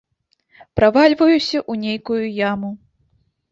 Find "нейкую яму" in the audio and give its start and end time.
1.85-2.75